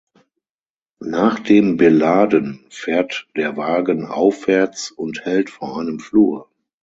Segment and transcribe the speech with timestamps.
[1.05, 6.49] Nach dem Beladen fährt der Wagen aufwärts und hält vor einem Flur.